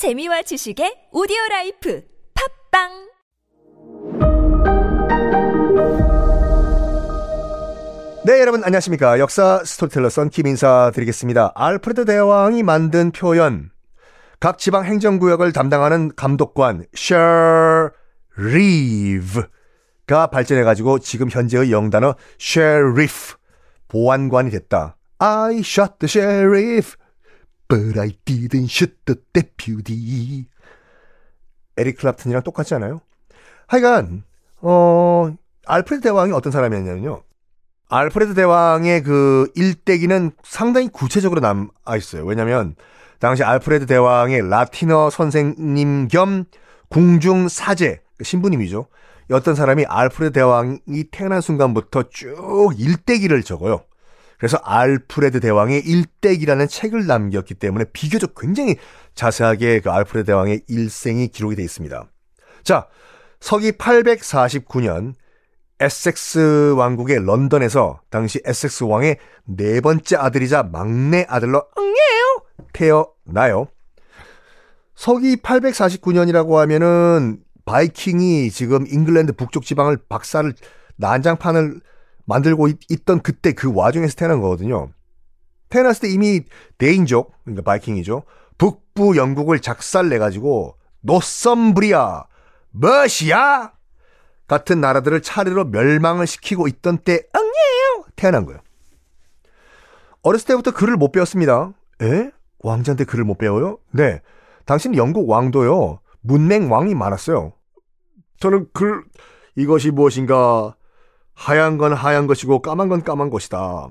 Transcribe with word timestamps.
재미와 0.00 0.40
지식의 0.40 1.12
오디오 1.12 1.36
라이프 1.50 2.00
팟빵 2.32 2.88
네, 8.24 8.40
여러분 8.40 8.64
안녕하십니까. 8.64 9.18
역사 9.18 9.62
스토리텔러 9.62 10.08
썬킴 10.08 10.46
인사드리겠습니다. 10.46 11.52
알프레드 11.54 12.06
대왕이 12.06 12.62
만든 12.62 13.12
표현. 13.12 13.72
각 14.40 14.56
지방 14.56 14.86
행정구역을 14.86 15.52
담당하는 15.52 16.12
감독관 16.16 16.86
shire 16.94 17.37
reeve가 17.37 17.98
발전해가지고 20.32 21.00
지금 21.00 21.28
현재의 21.28 21.72
영단어 21.72 22.14
sheriff 22.38 23.36
보안관이 23.88 24.48
됐다. 24.48 24.96
I 25.18 25.58
shot 25.58 25.98
the 25.98 26.08
sheriff, 26.08 26.96
but 27.70 27.98
I 27.98 28.10
didn't 28.24 28.68
shoot 28.68 28.92
the 29.06 29.16
deputy. 29.32 30.46
에릭 31.78 31.98
클랍튼이랑 31.98 32.42
똑같지 32.42 32.74
않아요? 32.74 33.00
하여간 33.68 34.24
어 34.60 35.32
알프레드 35.66 36.02
대왕이 36.02 36.32
어떤 36.32 36.50
사람이었냐면요. 36.50 37.22
알프레드 37.88 38.34
대왕의 38.34 39.04
그 39.04 39.50
일대기는 39.54 40.32
상당히 40.42 40.88
구체적으로 40.88 41.40
남아 41.40 41.96
있어요. 41.96 42.24
왜냐면 42.24 42.74
당시 43.20 43.44
알프레드 43.44 43.86
대왕의 43.86 44.48
라틴어 44.50 45.10
선생님 45.10 46.08
겸 46.08 46.44
궁중 46.88 47.48
사제 47.48 48.00
신부님이죠. 48.20 48.86
어떤 49.30 49.54
사람이 49.54 49.84
알프레드 49.86 50.32
대왕이 50.32 51.04
태어난 51.12 51.40
순간부터 51.40 52.04
쭉 52.10 52.72
일대기를 52.76 53.44
적어요. 53.44 53.84
그래서 54.40 54.56
알프레드 54.64 55.38
대왕의 55.40 55.86
일대기라는 55.86 56.66
책을 56.66 57.06
남겼기 57.06 57.54
때문에 57.54 57.84
비교적 57.92 58.34
굉장히 58.34 58.76
자세하게 59.14 59.80
그 59.80 59.90
알프레드 59.90 60.28
대왕의 60.28 60.62
일생이 60.66 61.28
기록이 61.28 61.56
되어 61.56 61.64
있습니다. 61.64 62.06
자, 62.62 62.88
서기 63.38 63.72
849년 63.72 65.12
웨섹스 65.78 66.72
왕국의 66.74 67.22
런던에서 67.26 68.00
당시 68.08 68.40
웨섹스 68.46 68.84
왕의 68.84 69.18
네 69.44 69.82
번째 69.82 70.16
아들이자 70.16 70.62
막내 70.62 71.26
아들로 71.28 71.62
태어나요. 72.72 73.68
서기 74.94 75.36
849년이라고 75.36 76.54
하면은 76.54 77.40
바이킹이 77.66 78.50
지금 78.50 78.86
잉글랜드 78.86 79.34
북쪽 79.34 79.66
지방을 79.66 79.98
박살을 80.08 80.54
난장판을 80.96 81.80
만들고 82.30 82.68
있, 82.68 83.04
던 83.04 83.20
그때 83.20 83.52
그 83.52 83.72
와중에서 83.74 84.14
태어난 84.14 84.40
거거든요. 84.40 84.90
태어났을 85.68 86.02
때 86.02 86.08
이미 86.08 86.42
대인족, 86.78 87.34
그러니까 87.44 87.62
바이킹이죠. 87.62 88.22
북부 88.56 89.16
영국을 89.16 89.58
작살내가지고 89.58 90.76
노썸브리아, 91.00 92.24
머시아 92.70 93.72
같은 94.46 94.80
나라들을 94.80 95.22
차례로 95.22 95.64
멸망을 95.66 96.28
시키고 96.28 96.68
있던 96.68 96.98
때 96.98 97.22
응예요 97.34 98.04
태어난 98.14 98.44
거예요. 98.46 98.60
어렸을 100.22 100.46
때부터 100.46 100.70
글을 100.72 100.96
못 100.96 101.10
배웠습니다. 101.10 101.72
에? 102.02 102.30
왕자한테 102.60 103.04
글을 103.04 103.24
못 103.24 103.38
배워요? 103.38 103.78
네. 103.90 104.20
당신 104.66 104.94
영국 104.94 105.28
왕도요. 105.28 105.98
문맹 106.20 106.70
왕이 106.70 106.94
많았어요. 106.94 107.54
저는 108.38 108.68
글 108.72 109.02
이것이 109.56 109.90
무엇인가 109.90 110.76
하얀 111.40 111.78
건 111.78 111.94
하얀 111.94 112.26
것이고 112.26 112.60
까만 112.60 112.90
건 112.90 113.02
까만 113.02 113.30
것이다. 113.30 113.88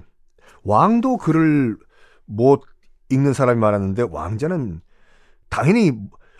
왕도 0.61 1.17
글을 1.17 1.78
못 2.25 2.61
읽는 3.09 3.33
사람이 3.33 3.59
많았는데 3.59 4.03
왕자는 4.03 4.81
당연히 5.50 5.94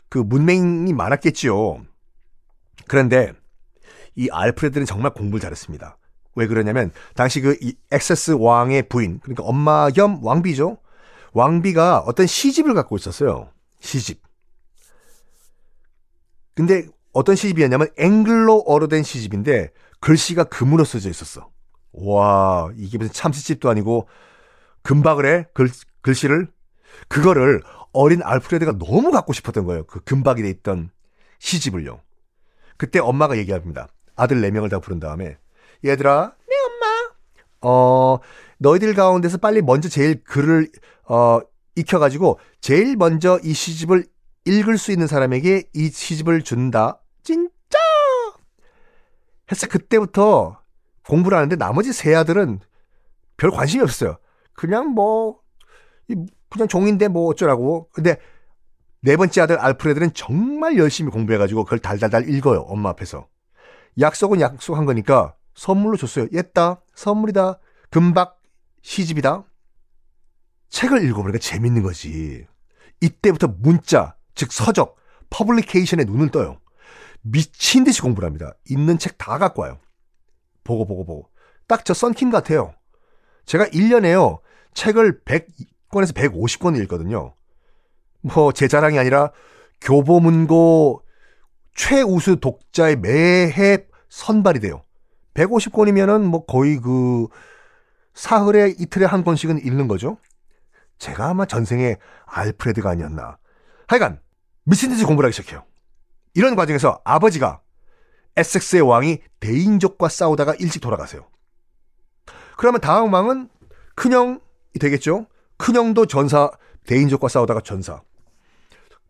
그 0.09 0.19
문맹이 0.19 0.93
많았겠지요. 0.93 1.83
그런데 2.87 3.33
이 4.15 4.30
알프레드는 4.30 4.85
정말 4.85 5.11
공부를 5.15 5.41
잘했습니다. 5.41 5.97
왜 6.35 6.45
그러냐면 6.45 6.91
당시 7.15 7.41
그 7.41 7.58
엑세스 7.89 8.36
왕의 8.39 8.83
부인 8.83 9.19
그러니까 9.21 9.43
엄마 9.45 9.89
겸 9.89 10.23
왕비죠. 10.23 10.77
왕비가 11.33 12.03
어떤 12.05 12.27
시집을 12.27 12.75
갖고 12.75 12.95
있었어요. 12.95 13.49
시집. 13.80 14.21
근데 16.53 16.86
어떤 17.14 17.36
시집이었냐면 17.36 17.87
앵글로어로 17.98 18.89
된 18.89 19.02
시집인데 19.02 19.71
글씨가 19.99 20.45
금으로 20.45 20.83
써져 20.83 21.10
있었어. 21.10 21.49
와 21.92 22.71
이게 22.77 22.98
무슨 22.98 23.11
참치집도 23.14 23.70
아니고 23.70 24.08
금박을 24.83 25.26
해 25.26 25.48
글, 25.54 25.70
글씨를 26.02 26.48
그거를 27.08 27.61
어린 27.92 28.21
알프레드가 28.23 28.77
너무 28.77 29.11
갖고 29.11 29.33
싶었던 29.33 29.65
거예요. 29.65 29.86
그 29.86 29.99
금박이 30.02 30.42
돼 30.42 30.49
있던 30.49 30.92
시집을요. 31.39 32.02
그때 32.77 32.99
엄마가 32.99 33.37
얘기합니다. 33.37 33.87
아들 34.15 34.37
4명을 34.42 34.70
다 34.70 34.80
부른 34.80 34.99
다음에 34.99 35.37
얘들아 35.83 36.33
네 36.48 36.55
엄마 36.66 37.10
어 37.61 38.20
너희들 38.58 38.93
가운데서 38.93 39.37
빨리 39.37 39.61
먼저 39.61 39.89
제일 39.89 40.23
글을 40.23 40.70
어 41.05 41.39
익혀 41.76 41.99
가지고 41.99 42.39
제일 42.61 42.98
먼저 42.98 43.39
이 43.43 43.54
시집을 43.54 44.05
읽을 44.45 44.77
수 44.77 44.92
있는 44.92 45.08
사람에게 45.08 45.70
이 45.73 45.89
시집을 45.89 46.42
준다 46.43 47.02
진 47.23 47.49
짜 49.49 49.55
해서 49.55 49.67
그때부터 49.67 50.61
공부를 51.08 51.37
하는데 51.37 51.55
나머지 51.55 51.92
세 51.93 52.14
아들은 52.15 52.60
별 53.37 53.52
관심이 53.52 53.82
없어요 53.83 54.17
그냥 54.54 54.89
뭐 54.89 55.39
그냥 56.49 56.67
종인데 56.67 57.08
뭐 57.08 57.27
어쩌라고 57.27 57.89
근데 57.92 58.17
네 59.02 59.15
번째 59.15 59.42
아들 59.42 59.58
알프레드는 59.58 60.14
정말 60.14 60.77
열심히 60.77 61.11
공부해가지고 61.11 61.64
그걸 61.64 61.80
달달달 61.80 62.30
읽어요 62.30 62.61
엄마 62.61 62.89
앞에서 62.89 63.27
약속은 63.99 64.42
약속한 64.42 64.86
거니까 64.86 65.36
선물로 65.60 65.98
줬어요. 65.98 66.27
옛다. 66.31 66.81
선물이다. 66.95 67.60
금박 67.89 68.39
시집이다. 68.81 69.43
책을 70.70 71.04
읽어보니까 71.04 71.39
재밌는 71.39 71.83
거지. 71.83 72.48
이때부터 73.02 73.48
문자, 73.60 74.16
즉 74.36 74.54
서적, 74.54 74.95
publication에 75.30 76.05
눈을 76.05 76.30
떠요. 76.30 76.60
미친 77.21 77.83
듯이 77.83 78.02
공부를 78.02 78.25
합니다. 78.27 78.53
있는 78.69 78.97
책 78.97 79.17
다 79.17 79.37
갖고 79.37 79.61
와요. 79.63 79.80
보고 80.63 80.85
보고 80.85 81.05
보고. 81.05 81.30
딱 81.67 81.83
저 81.85 81.93
썬킴 81.93 82.30
같아요. 82.31 82.73
제가 83.45 83.65
1년에요. 83.65 84.39
책을 84.73 85.21
100권에서 85.23 86.13
150권 86.13 86.81
읽거든요. 86.83 87.33
뭐 88.21 88.52
제 88.52 88.67
자랑이 88.67 88.97
아니라 88.99 89.31
교보문고 89.81 91.03
최우수 91.75 92.37
독자에 92.39 92.98
매해 92.97 93.86
선발이 94.09 94.59
돼요. 94.59 94.83
150권이면은 95.36 96.21
뭐 96.23 96.45
거의 96.45 96.80
그 96.80 97.27
사흘에 98.13 98.75
이틀에 98.77 99.05
한 99.05 99.23
권씩은 99.23 99.59
읽는 99.65 99.87
거죠. 99.87 100.17
제가 100.97 101.30
아마 101.30 101.45
전생에 101.45 101.95
알프레드가 102.25 102.89
아니었나. 102.89 103.37
하여간 103.87 104.19
미친 104.65 104.89
듯이 104.89 105.05
공부를 105.05 105.27
하기 105.30 105.36
시작해요. 105.36 105.63
이런 106.34 106.56
과정에서 106.56 107.02
아버지가 107.04 107.62
에섹스의 108.38 108.82
왕이 108.82 109.20
대인족과 109.40 110.10
싸우다가 110.10 110.56
일찍 110.56 110.80
돌아가세요. 110.82 111.28
그러면 112.58 112.82
다음 112.82 113.14
왕은 113.14 113.50
큰형이 113.95 114.40
되겠죠. 114.80 115.28
큰형도 115.58 116.06
전사, 116.06 116.50
대인족과 116.86 117.28
싸우다가 117.28 117.62
전사. 117.62 118.02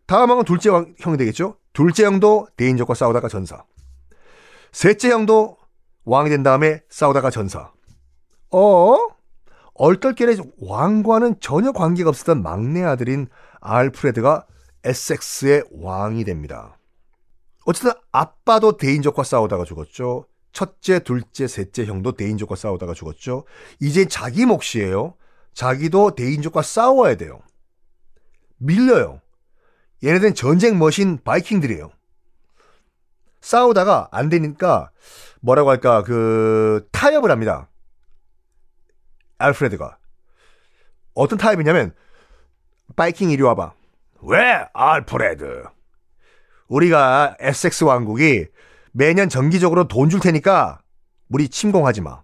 다음 0.06 0.30
왕은 0.30 0.44
둘째 0.44 0.70
왕, 0.70 0.94
형이 0.98 1.16
되겠죠. 1.16 1.56
둘째 1.72 2.04
형도 2.04 2.48
대인족과 2.56 2.94
싸우다가 2.94 3.28
전사. 3.28 3.62
셋째 4.72 5.10
형도 5.10 5.56
왕이 6.04 6.30
된 6.30 6.42
다음에 6.42 6.82
싸우다가 6.88 7.30
전사. 7.30 7.70
어? 8.50 8.96
얼떨결에 9.74 10.36
왕과는 10.60 11.40
전혀 11.40 11.72
관계가 11.72 12.10
없었던 12.10 12.42
막내 12.42 12.82
아들인 12.82 13.28
알프레드가 13.60 14.46
에섹스의 14.84 15.64
왕이 15.72 16.24
됩니다. 16.24 16.76
어쨌든 17.64 17.92
아빠도 18.12 18.76
대인족과 18.76 19.22
싸우다가 19.22 19.64
죽었죠. 19.64 20.26
첫째, 20.52 20.98
둘째, 21.00 21.46
셋째 21.46 21.84
형도 21.84 22.12
대인족과 22.12 22.56
싸우다가 22.56 22.94
죽었죠. 22.94 23.44
이제 23.80 24.06
자기 24.06 24.46
몫이에요. 24.46 25.14
자기도 25.52 26.14
대인족과 26.14 26.62
싸워야 26.62 27.16
돼요. 27.16 27.40
밀려요. 28.58 29.20
얘네들은 30.02 30.34
전쟁 30.34 30.78
머신 30.78 31.22
바이킹들이에요. 31.22 31.90
싸우다가 33.40 34.08
안 34.12 34.28
되니까 34.28 34.90
뭐라고 35.40 35.70
할까 35.70 36.02
그 36.02 36.88
타협을 36.92 37.30
합니다. 37.30 37.68
알프레드가 39.38 39.98
어떤 41.14 41.38
타협이냐면 41.38 41.94
바이킹 42.96 43.30
이리 43.30 43.42
와봐. 43.42 43.72
왜 44.22 44.66
알프레드? 44.72 45.64
우리가 46.70 47.36
에섹스 47.40 47.84
왕국이 47.84 48.46
매년 48.92 49.28
정기적으로 49.28 49.88
돈 49.88 50.08
줄 50.08 50.20
테니까 50.20 50.80
우리 51.28 51.48
침공하지 51.48 52.00
마. 52.00 52.22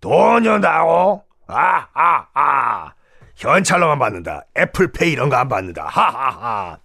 돈이 0.00 0.48
나오? 0.60 1.22
아, 1.46 1.86
아, 1.94 2.26
아. 2.34 2.92
현찰로만 3.36 3.98
받는다. 3.98 4.44
애플페이 4.56 5.12
이런 5.12 5.28
거 5.28 5.36
안 5.36 5.48
받는다. 5.48 5.86
하하하. 5.86 6.78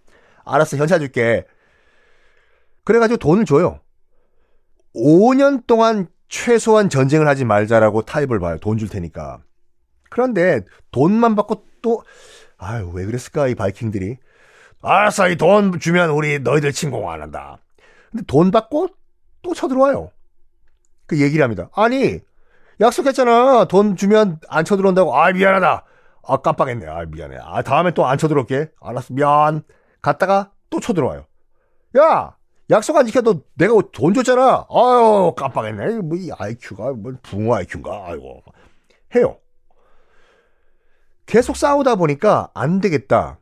알았어, 0.46 0.78
현찰 0.78 1.00
줄게. 1.00 1.46
그래가지고 2.84 3.18
돈을 3.18 3.46
줘요. 3.46 3.80
5년 4.96 5.66
동안 5.68 6.08
최소한 6.30 6.90
전쟁을 6.90 7.28
하지 7.28 7.46
말자라고 7.46 8.04
타입을 8.04 8.40
봐요. 8.40 8.58
돈 8.60 8.78
줄 8.78 8.90
테니까. 8.90 9.40
그런데 10.10 10.62
돈만 10.92 11.36
받고 11.36 11.66
또, 11.82 12.04
아유, 12.58 12.90
왜 12.94 13.06
그랬을까, 13.06 13.48
이 13.48 13.56
바이킹들이. 13.56 14.18
알았어, 14.88 15.30
이 15.30 15.36
돈 15.38 15.80
주면 15.80 16.10
우리 16.12 16.40
너희들 16.40 16.72
침공 16.72 17.10
안 17.10 17.22
한다. 17.22 17.58
근데 18.12 18.24
돈 18.28 18.52
받고 18.52 18.88
또 19.42 19.54
쳐들어와요. 19.54 20.12
그 21.06 21.20
얘기를 21.22 21.44
합니다. 21.44 21.70
아니, 21.76 22.20
약속했잖아. 22.80 23.66
돈 23.66 23.96
주면 23.96 24.40
안 24.50 24.66
쳐들어온다고. 24.66 25.16
아, 25.16 25.32
미안하다. 25.32 25.84
아, 26.30 26.38
깜빡했네. 26.38 26.86
아, 26.88 27.06
미안해. 27.06 27.38
아, 27.42 27.62
다음에 27.62 27.92
또 27.92 28.06
안 28.06 28.18
쳐들어올게. 28.18 28.72
알았어, 28.82 29.14
미안. 29.14 29.64
갔다가 30.02 30.52
또 30.70 30.80
쳐들어와요. 30.80 31.26
야! 31.98 32.36
약속 32.70 32.98
안 32.98 33.06
지켜도 33.06 33.44
내가 33.56 33.74
돈 33.94 34.14
줬잖아. 34.14 34.68
아유, 34.70 35.34
깜빡했네. 35.38 36.00
뭐, 36.02 36.18
이 36.18 36.30
IQ가, 36.38 36.92
뭐, 36.94 37.14
붕어 37.24 37.56
IQ인가. 37.56 38.06
아이고. 38.08 38.44
해요. 39.16 39.38
계속 41.26 41.56
싸우다 41.56 41.96
보니까 41.96 42.50
안 42.54 42.80
되겠다. 42.82 43.40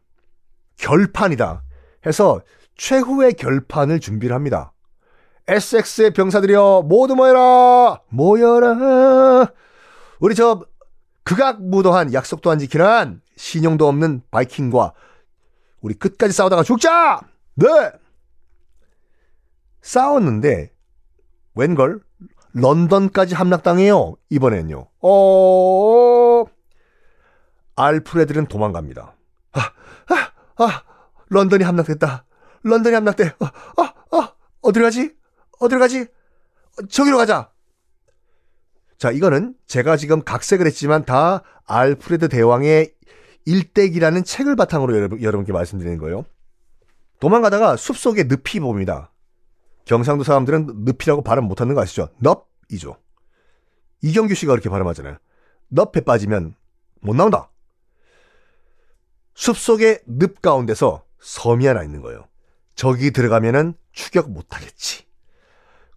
결판이다. 0.77 1.63
해서 2.05 2.41
최후의 2.75 3.33
결판을 3.33 3.99
준비를 3.99 4.35
합니다. 4.35 4.73
SX의 5.47 6.13
병사들이여 6.13 6.83
모두 6.87 7.15
모여라! 7.15 8.01
모여라! 8.09 9.51
우리 10.19 10.33
저 10.35 10.65
극악무도한 11.23 12.13
약속도 12.13 12.49
안 12.51 12.59
지키는 12.59 13.21
신용도 13.35 13.87
없는 13.87 14.23
바이킹과 14.31 14.93
우리 15.81 15.93
끝까지 15.93 16.33
싸우다가 16.33 16.63
죽자! 16.63 17.21
네! 17.55 17.67
싸웠는데 19.81 20.71
웬걸? 21.53 22.01
런던까지 22.53 23.35
함락당해요 23.35 24.15
이번엔요. 24.29 24.87
어 25.01 26.45
알프레드는 27.75 28.47
도망갑니다. 28.47 29.13
아, 29.51 29.59
아, 29.59 30.24
아 30.57 30.83
런던이 31.29 31.63
함락됐다 31.63 32.25
런던이 32.63 32.95
함락돼 32.95 33.33
아, 33.39 33.51
아, 33.77 33.93
아 34.11 34.33
어디로 34.61 34.85
가지 34.85 35.15
어디로 35.59 35.79
가지? 35.79 36.07
저기로 36.89 37.17
가자. 37.17 37.51
자, 38.97 39.11
이거는 39.11 39.55
제가 39.67 39.97
지금 39.97 40.23
각색을 40.23 40.65
했지만 40.67 41.05
다 41.05 41.43
알프레드 41.65 42.29
대왕의 42.29 42.93
일대기라는 43.45 44.23
책을 44.23 44.55
바탕으로 44.55 44.95
여러분, 44.95 45.21
여러분께 45.21 45.53
말씀드리는 45.53 45.97
거예요. 45.97 46.25
도망가다가 47.19 47.75
숲속에 47.75 48.23
늪이 48.23 48.59
봅니다. 48.61 49.11
경상도 49.85 50.23
사람들은 50.23 50.85
늪이라고 50.85 51.21
발음 51.21 51.45
못하는 51.45 51.75
거 51.75 51.81
아시죠? 51.81 52.09
넙이죠. 52.19 52.97
이경규 54.01 54.33
씨가 54.33 54.53
그렇게 54.53 54.69
발음하잖아요. 54.69 55.17
넙에 55.69 56.01
빠지면 56.05 56.55
못 57.01 57.15
나온다. 57.15 57.49
숲속의 59.45 59.99
늪 60.07 60.41
가운데서 60.41 61.03
섬이 61.19 61.67
하나 61.67 61.83
있는 61.83 62.01
거예요. 62.01 62.23
저기 62.73 63.11
들어가면은 63.11 63.75
추격 63.91 64.31
못하겠지. 64.31 65.05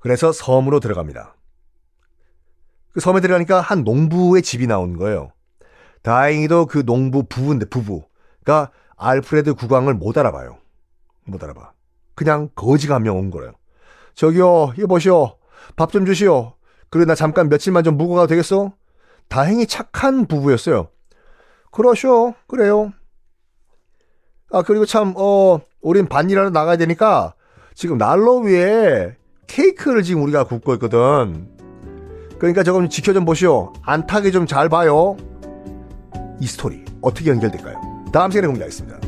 그래서 0.00 0.32
섬으로 0.32 0.80
들어갑니다. 0.80 1.34
그 2.92 3.00
섬에 3.00 3.20
들어가니까 3.20 3.62
한 3.62 3.84
농부의 3.84 4.42
집이 4.42 4.66
나온 4.66 4.98
거예요. 4.98 5.32
다행히도 6.02 6.66
그 6.66 6.84
농부 6.84 7.24
부부인데 7.24 7.70
부부가 7.70 8.70
알프레드 8.96 9.54
국왕을 9.54 9.94
못 9.94 10.18
알아봐요. 10.18 10.58
못 11.24 11.42
알아봐. 11.42 11.72
그냥 12.14 12.50
거지가 12.54 12.96
한 12.96 13.02
명 13.02 13.16
온 13.16 13.30
거예요. 13.30 13.52
저기요, 14.14 14.74
이거 14.76 14.86
보시오. 14.88 15.38
밥 15.76 15.90
좀 15.90 16.04
주시오. 16.04 16.52
그래, 16.90 17.06
나 17.06 17.14
잠깐 17.14 17.48
며칠만 17.48 17.82
좀 17.82 17.96
묵어 17.96 18.14
가도 18.14 18.26
되겠어? 18.26 18.72
다행히 19.28 19.66
착한 19.66 20.26
부부였어요. 20.26 20.90
그러쇼. 21.70 22.34
그래요. 22.46 22.92
아, 24.50 24.62
그리고 24.62 24.86
참, 24.86 25.14
어, 25.16 25.60
우린 25.80 26.06
반일하러 26.06 26.50
나가야 26.50 26.76
되니까 26.76 27.34
지금 27.74 27.98
난로 27.98 28.38
위에 28.40 29.14
케이크를 29.46 30.02
지금 30.02 30.22
우리가 30.22 30.44
굽고 30.44 30.74
있거든. 30.74 31.48
그러니까 32.38 32.62
저거 32.62 32.78
좀 32.80 32.88
지켜 32.88 33.12
좀 33.12 33.24
보시오. 33.24 33.72
안 33.82 34.06
타게 34.06 34.30
좀 34.30 34.46
잘 34.46 34.68
봐요. 34.68 35.16
이 36.40 36.46
스토리 36.46 36.84
어떻게 37.00 37.30
연결될까요? 37.30 37.76
다음 38.12 38.30
시간에 38.30 38.46
공개하겠습니다. 38.48 39.07